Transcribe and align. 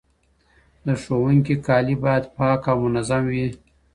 د 0.85 0.87
ښوونکي 1.01 1.55
کالي 1.67 1.95
باید 2.03 2.25
پاک 2.37 2.61
او 2.71 2.77
منظم 2.83 3.23
وي. 3.33 3.47